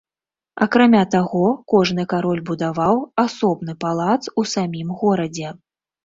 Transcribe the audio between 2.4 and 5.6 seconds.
будаваў асобны палац у самім горадзе.